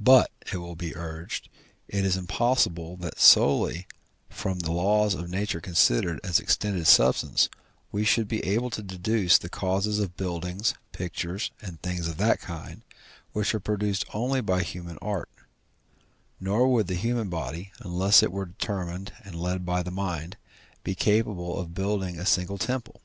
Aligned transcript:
But, 0.00 0.30
it 0.50 0.56
will 0.56 0.74
be 0.74 0.96
urged, 0.96 1.50
it 1.86 2.06
is 2.06 2.16
impossible 2.16 2.96
that 2.96 3.20
solely 3.20 3.86
from 4.30 4.60
the 4.60 4.72
laws 4.72 5.12
of 5.12 5.28
nature 5.28 5.60
considered 5.60 6.18
as 6.24 6.40
extended 6.40 6.86
substance, 6.86 7.50
we 7.92 8.02
should 8.02 8.26
be 8.26 8.42
able 8.42 8.70
to 8.70 8.82
deduce 8.82 9.36
the 9.36 9.50
causes 9.50 9.98
of 9.98 10.16
buildings, 10.16 10.72
pictures, 10.92 11.50
and 11.60 11.78
things 11.82 12.08
of 12.08 12.16
that 12.16 12.40
kind, 12.40 12.84
which 13.34 13.54
are 13.54 13.60
produced 13.60 14.06
only 14.14 14.40
by 14.40 14.62
human 14.62 14.96
art; 15.02 15.28
nor 16.40 16.68
would 16.72 16.86
the 16.86 16.94
human 16.94 17.28
body, 17.28 17.70
unless 17.80 18.22
it 18.22 18.32
were 18.32 18.46
determined 18.46 19.12
and 19.24 19.34
led 19.34 19.66
by 19.66 19.82
the 19.82 19.90
mind, 19.90 20.38
be 20.84 20.94
capable 20.94 21.58
of 21.60 21.74
building 21.74 22.18
a 22.18 22.24
single 22.24 22.56
temple. 22.56 23.02